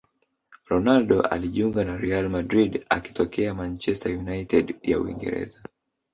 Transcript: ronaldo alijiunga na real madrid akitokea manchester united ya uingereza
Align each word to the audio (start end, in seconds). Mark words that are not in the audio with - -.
ronaldo 0.67 1.21
alijiunga 1.21 1.85
na 1.85 1.97
real 1.97 2.29
madrid 2.29 2.85
akitokea 2.89 3.53
manchester 3.53 4.17
united 4.19 4.75
ya 4.83 4.99
uingereza 4.99 5.63